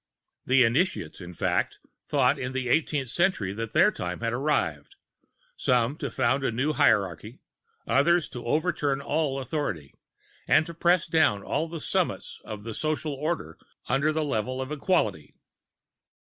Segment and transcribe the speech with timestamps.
[0.47, 4.95] "The Initiates, in fact, thought in the eighteenth century that their time had arrived,
[5.55, 7.39] some to found a new Hierarchy,
[7.85, 9.93] others to overturn all authority,
[10.47, 13.59] and to press down all the summits of the Social Order
[13.89, 15.35] under the level of Equality."